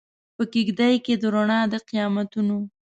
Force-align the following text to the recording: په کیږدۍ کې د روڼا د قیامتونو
په 0.35 0.43
کیږدۍ 0.53 0.95
کې 1.05 1.13
د 1.21 1.23
روڼا 1.33 1.59
د 1.71 1.73
قیامتونو 1.89 2.57